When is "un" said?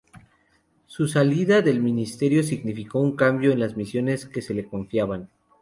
2.99-3.15